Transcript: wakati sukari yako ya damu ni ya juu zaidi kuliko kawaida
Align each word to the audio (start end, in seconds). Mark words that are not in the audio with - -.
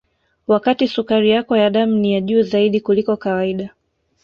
wakati 0.47 0.87
sukari 0.87 1.29
yako 1.29 1.57
ya 1.57 1.69
damu 1.69 1.95
ni 1.97 2.13
ya 2.13 2.21
juu 2.21 2.41
zaidi 2.41 2.81
kuliko 2.81 3.17
kawaida 3.17 3.69